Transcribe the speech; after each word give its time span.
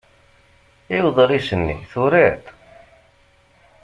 I 0.95 0.97
uḍris-nni? 1.07 1.77
Turiḍ-t? 1.91 2.45